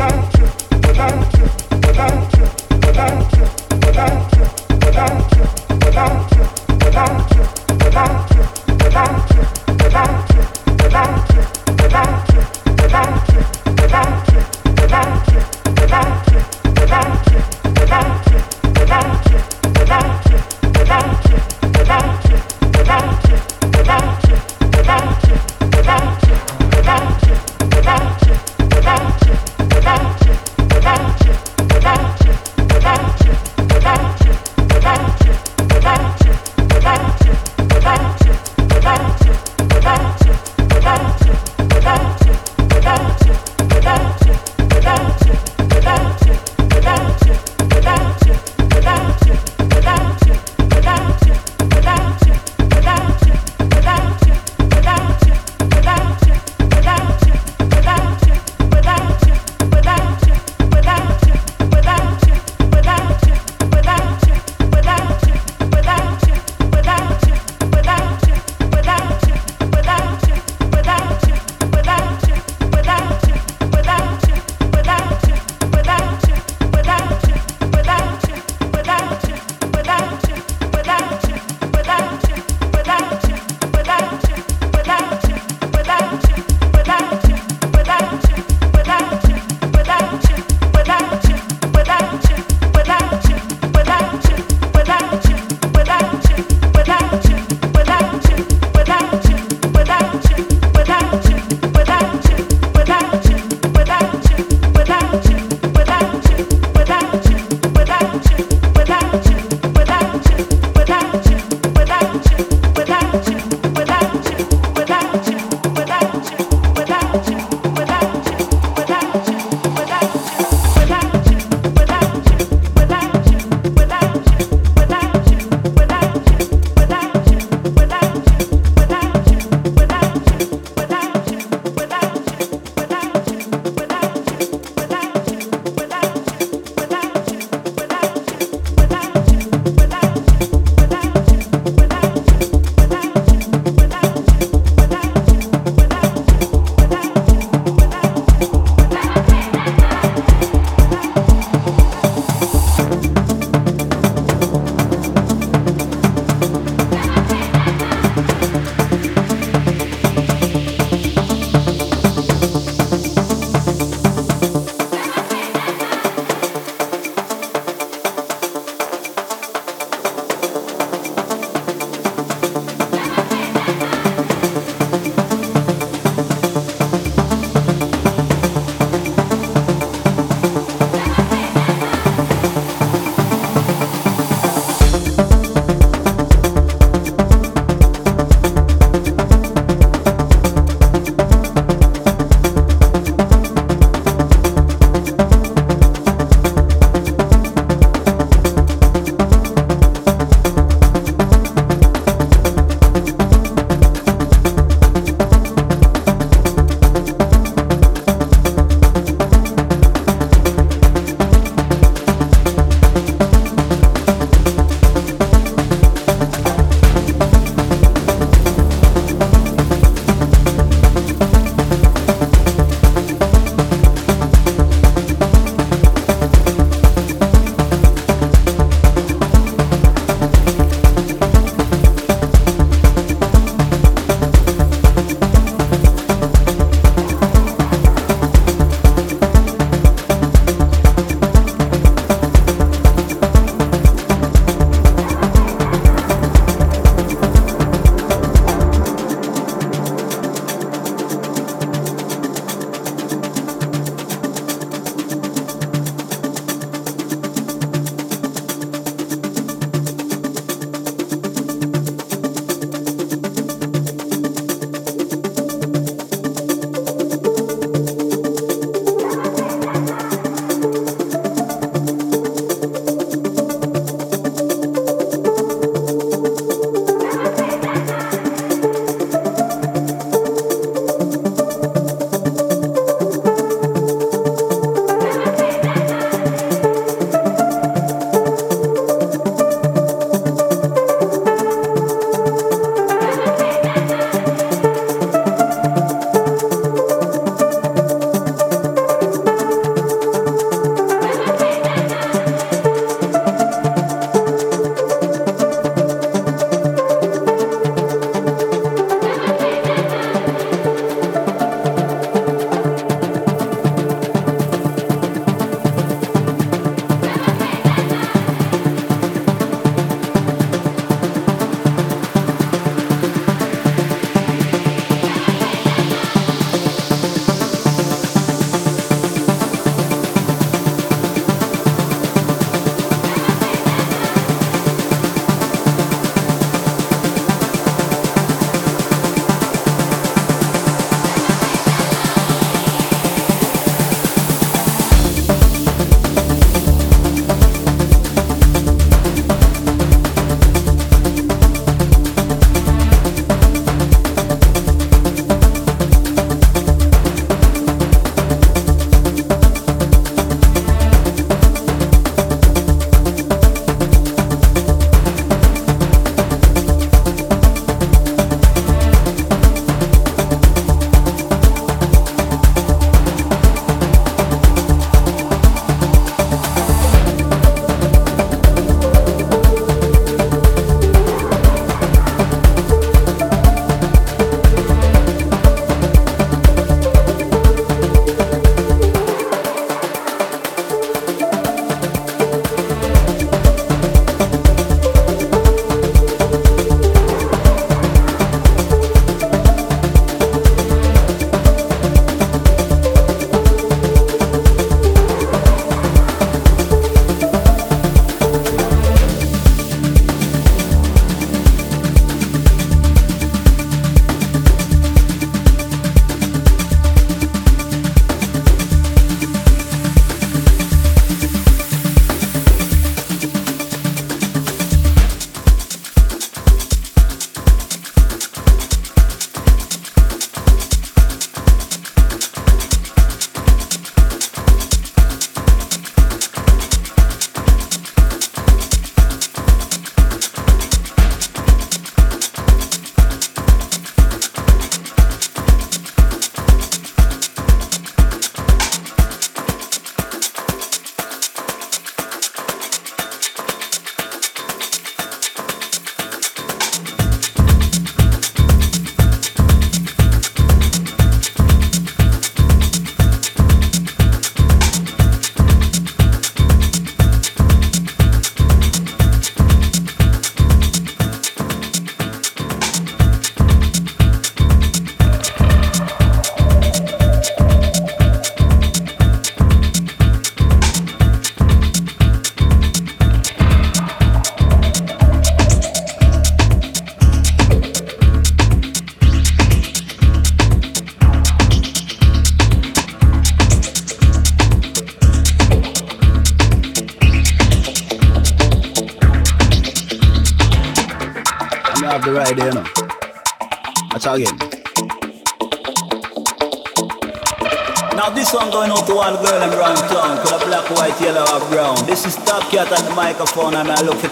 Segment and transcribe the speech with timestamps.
[0.00, 0.40] without
[7.34, 7.39] you.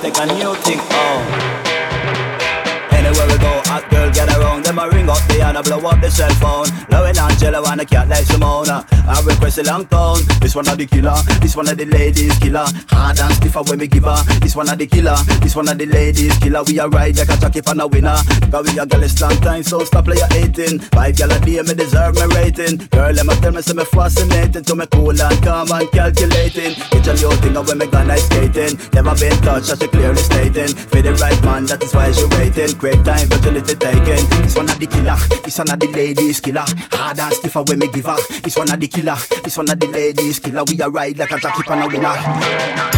[0.08, 1.20] I take a new thing on.
[2.96, 4.64] Anywhere we go, hot girl get around.
[4.64, 6.68] Them a ring up the and a blow up the cell phone.
[6.90, 8.86] Low Angela and a cat like Simona.
[9.06, 10.22] I request a long tone.
[10.48, 11.12] This one of the killer.
[11.44, 12.64] This one of the ladies killer.
[12.88, 14.16] Hard and stiffer when we give her.
[14.40, 15.20] This one of the killer.
[15.44, 16.64] This one of the ladies killer.
[16.64, 18.16] We are ride like a jockey for a winner.
[18.48, 20.78] Cause we a girl is long time, so stop play your 18.
[20.96, 22.80] Five gal a day, me deserve my rating.
[22.88, 24.64] Girl, let me tell me, say me fascinating.
[24.64, 26.72] To me cool and calm and calculating.
[26.96, 28.80] Get your thing when me ice skating.
[28.96, 30.72] Never been touched, as she clearly stating.
[30.72, 32.72] For the right man, that is why she waiting.
[32.80, 34.24] Great time, but little taken.
[34.40, 35.20] This one of the killer.
[35.44, 36.64] This one of the ladies killer.
[37.08, 38.18] Hard and stiffer when me give her.
[38.42, 39.16] This one of the killer.
[39.42, 40.62] This one of the ladies killer.
[40.64, 42.97] We a ride like a jockey on a winner.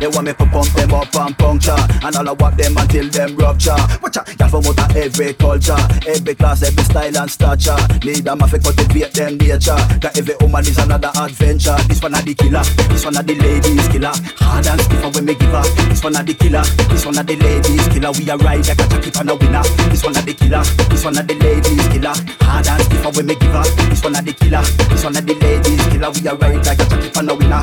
[0.00, 1.76] They want me to pump them up and puncture.
[2.00, 3.76] And all I walk them until them rupture.
[4.00, 5.76] Watch out, y'all from out of every culture.
[6.08, 7.76] Every class, every style and stature.
[8.02, 9.76] Need them to cultivate them nature.
[10.00, 11.76] Cause every woman is another adventure.
[11.84, 14.12] This one of the killer, this one of the ladies killer.
[14.40, 17.26] Hard and stiffer when me give her This one of the killer, this one of
[17.26, 18.10] the ladies killer.
[18.16, 19.62] We a ride like a jockey on a winner.
[19.92, 22.16] This one of the killer, this one of the ladies killer.
[22.40, 25.28] Hard and stiffer when me give her This one of the killer, this one of
[25.28, 26.08] the ladies killer.
[26.08, 27.60] We a ride like a jockey on a winner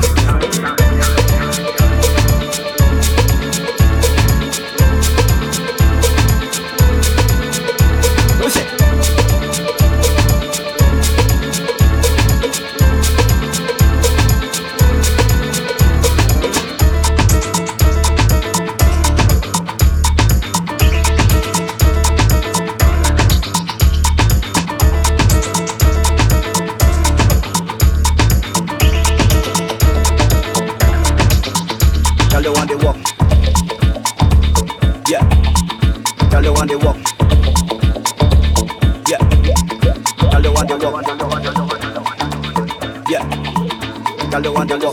[44.42, 44.92] girl, you want to go.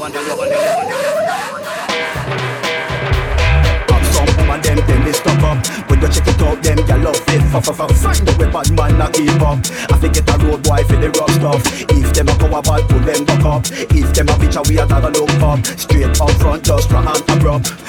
[4.12, 5.90] Some them tell me stop up.
[5.90, 7.42] When you check it out, them girl love it.
[7.52, 9.60] Fuck, fuck, fuck, find a bad man, not keep up.
[9.92, 11.64] I think it's a road boy for the rough stuff.
[11.92, 13.66] If them a power bad, pull them back up.
[13.92, 15.66] If them a bitch, we a tag a look up.
[15.66, 17.85] Straight up front, just raw and abrupt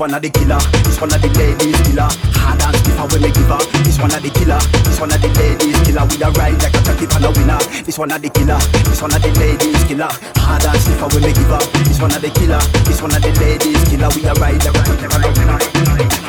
[0.00, 2.08] one of the killer, this one of the ladies killer.
[2.40, 3.60] Hard and stiffer when me give her.
[3.84, 6.08] This one of the killer, this one of the ladies killer.
[6.08, 7.60] We are ride like a jockey and a winner.
[7.84, 8.56] This one of the killer,
[8.88, 10.08] this one of the ladies killer.
[10.40, 11.60] Hard and stiffer when me give her.
[11.84, 14.08] This one of the killer, this one of the ladies killer.
[14.16, 16.19] We are ride like a jockey and a winner.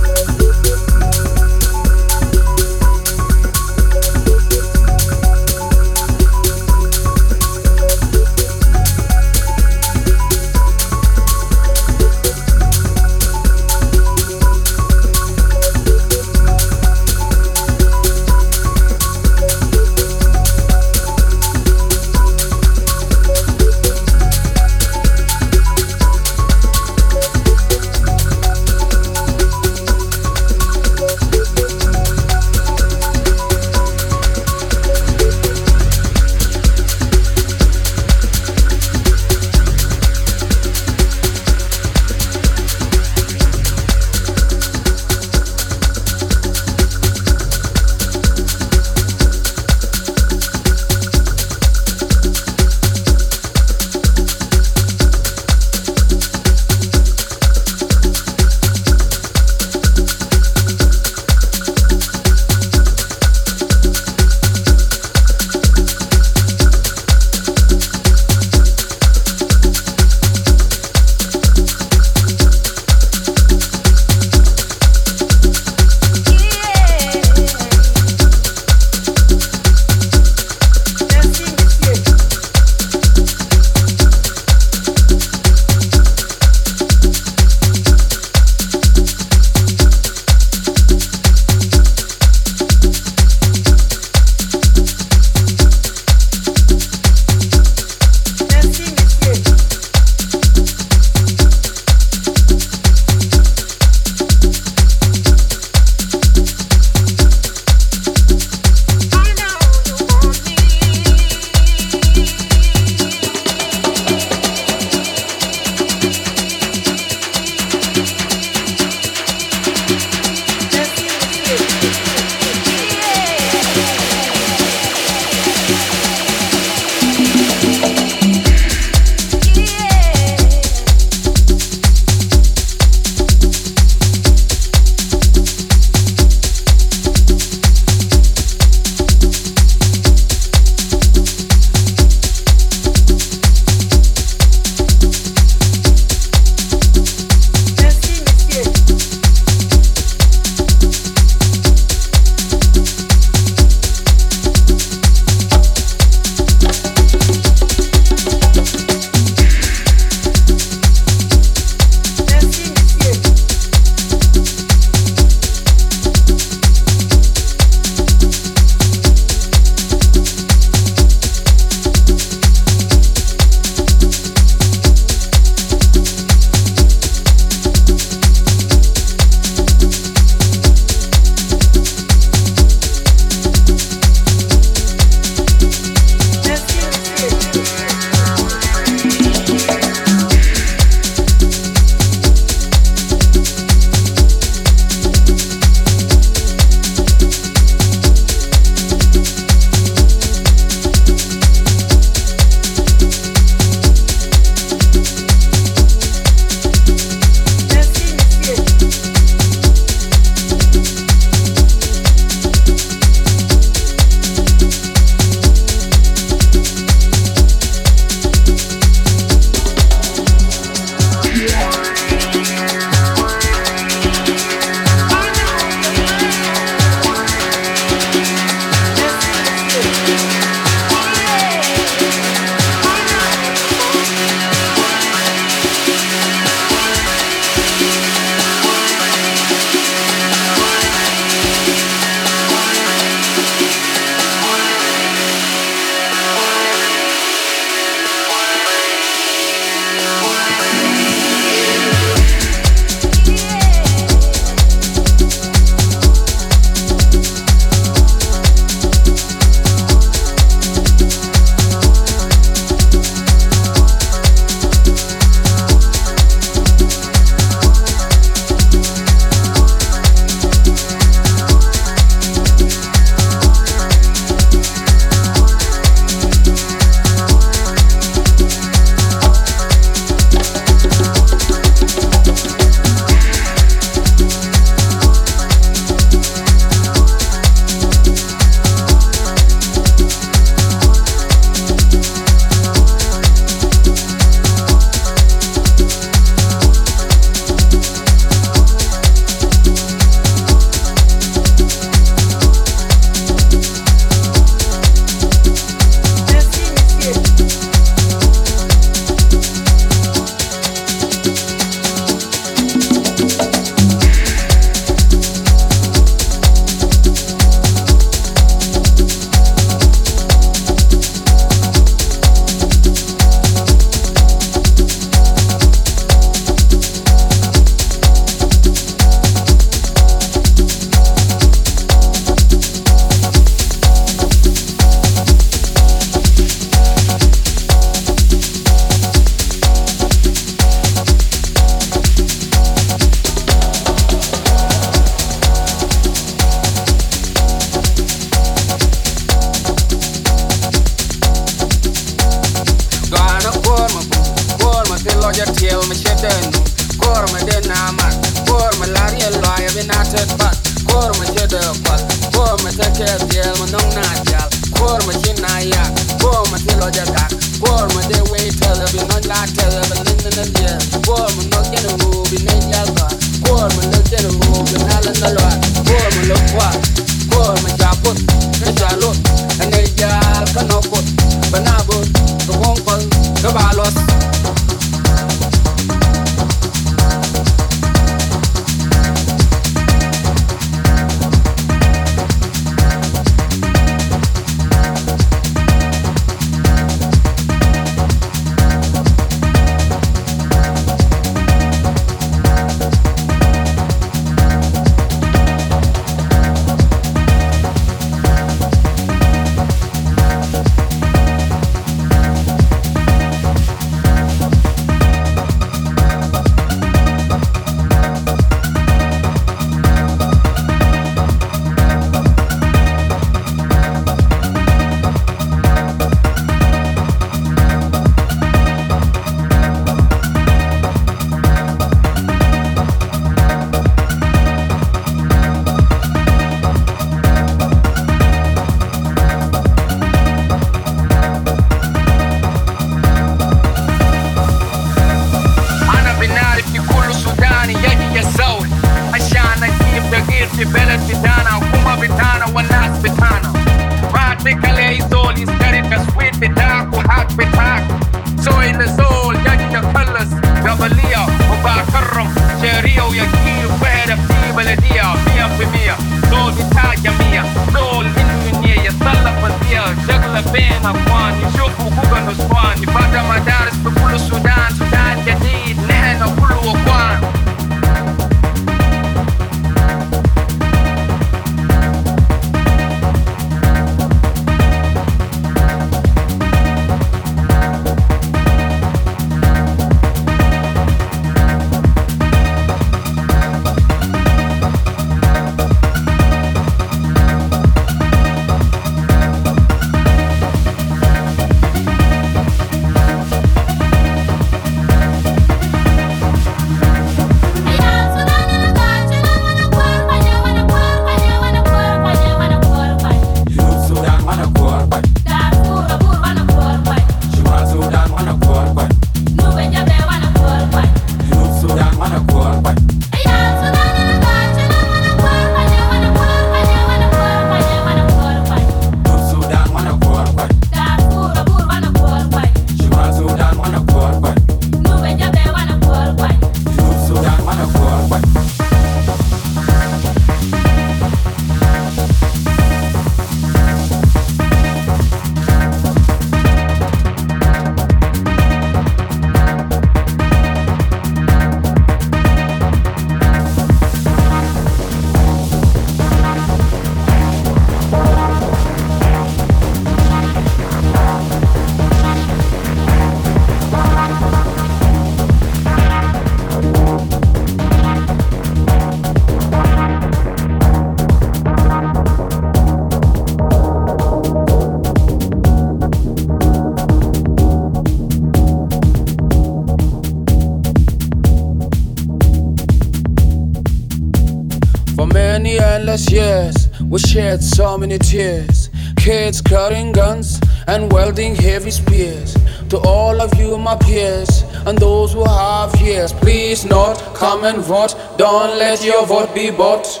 [587.11, 588.69] shed so many tears.
[588.95, 592.37] Kids carrying guns and welding heavy spears.
[592.69, 597.57] To all of you, my peers, and those who have years, please not come and
[597.57, 597.95] vote.
[598.17, 600.00] Don't let your vote be bought.